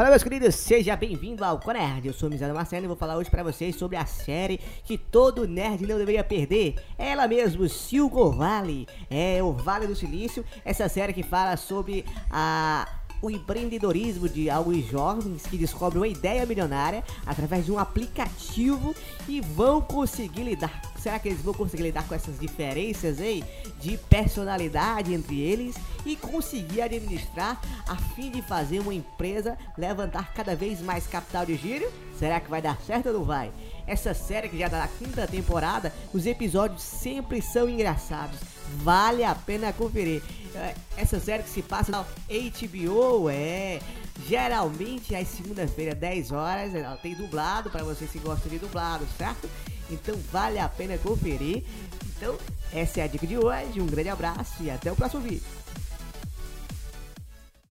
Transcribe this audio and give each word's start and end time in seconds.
Fala 0.00 0.08
meus 0.08 0.22
queridos, 0.22 0.54
seja 0.54 0.96
bem-vindo 0.96 1.44
ao 1.44 1.60
Conerd. 1.60 2.06
Eu 2.06 2.14
sou 2.14 2.26
o 2.26 2.32
Mizano 2.32 2.54
Marcelo 2.54 2.86
e 2.86 2.88
vou 2.88 2.96
falar 2.96 3.18
hoje 3.18 3.28
pra 3.28 3.42
vocês 3.42 3.76
sobre 3.76 3.98
a 3.98 4.06
série 4.06 4.58
que 4.82 4.96
todo 4.96 5.46
nerd 5.46 5.86
não 5.86 5.98
deveria 5.98 6.24
perder. 6.24 6.76
Ela 6.96 7.28
mesmo, 7.28 7.68
Silco 7.68 8.30
Valley. 8.30 8.86
É 9.10 9.42
o 9.42 9.52
Vale 9.52 9.86
do 9.86 9.94
Silício, 9.94 10.42
essa 10.64 10.88
série 10.88 11.12
que 11.12 11.22
fala 11.22 11.54
sobre 11.58 12.06
a 12.30 12.88
o 13.20 13.30
empreendedorismo 13.30 14.26
de 14.26 14.48
alguns 14.48 14.86
jovens 14.86 15.42
que 15.42 15.58
descobrem 15.58 16.00
uma 16.00 16.08
ideia 16.08 16.46
milionária 16.46 17.04
através 17.26 17.66
de 17.66 17.72
um 17.72 17.78
aplicativo 17.78 18.94
e 19.28 19.42
vão 19.42 19.82
conseguir 19.82 20.44
lidar. 20.44 20.89
Será 21.02 21.18
que 21.18 21.28
eles 21.28 21.40
vão 21.40 21.54
conseguir 21.54 21.84
lidar 21.84 22.06
com 22.06 22.14
essas 22.14 22.38
diferenças 22.38 23.20
aí 23.20 23.42
de 23.80 23.96
personalidade 23.96 25.14
entre 25.14 25.40
eles 25.40 25.74
e 26.04 26.14
conseguir 26.14 26.82
administrar 26.82 27.60
a 27.88 27.96
fim 27.96 28.30
de 28.30 28.42
fazer 28.42 28.80
uma 28.80 28.92
empresa 28.92 29.56
levantar 29.78 30.34
cada 30.34 30.54
vez 30.54 30.80
mais 30.82 31.06
capital 31.06 31.46
de 31.46 31.56
giro? 31.56 31.90
Será 32.18 32.38
que 32.38 32.50
vai 32.50 32.60
dar 32.60 32.78
certo 32.82 33.06
ou 33.06 33.14
não 33.14 33.24
vai? 33.24 33.50
Essa 33.86 34.12
série 34.12 34.48
que 34.50 34.58
já 34.58 34.68
tá 34.68 34.78
na 34.78 34.88
quinta 34.88 35.26
temporada, 35.26 35.92
os 36.12 36.26
episódios 36.26 36.82
sempre 36.82 37.40
são 37.40 37.68
engraçados. 37.68 38.38
Vale 38.82 39.24
a 39.24 39.34
pena 39.34 39.72
conferir. 39.72 40.22
É, 40.54 40.74
essa 40.96 41.18
série 41.18 41.42
que 41.42 41.48
se 41.48 41.62
passa 41.62 41.90
na 41.90 42.02
HBO 42.02 43.30
é 43.30 43.80
geralmente 44.28 45.14
às 45.14 45.28
segunda-feira, 45.28 45.94
10 45.94 46.30
horas. 46.30 46.74
Ela 46.74 46.96
tem 46.96 47.14
dublado 47.14 47.70
para 47.70 47.82
vocês 47.82 48.10
que 48.10 48.18
gostam 48.18 48.50
de 48.50 48.58
dublado, 48.58 49.06
certo? 49.16 49.48
Então 49.90 50.16
vale 50.32 50.58
a 50.58 50.68
pena 50.68 50.96
conferir. 50.98 51.64
Então, 52.16 52.36
essa 52.72 53.00
é 53.00 53.04
a 53.04 53.06
dica 53.06 53.26
de 53.26 53.36
hoje. 53.36 53.80
Um 53.80 53.86
grande 53.86 54.08
abraço 54.08 54.62
e 54.62 54.70
até 54.70 54.92
o 54.92 54.96
próximo 54.96 55.22
vídeo. 55.22 55.42